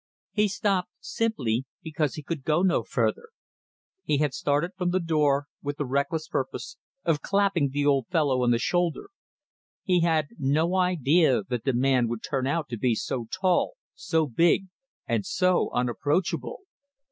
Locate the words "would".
12.07-12.23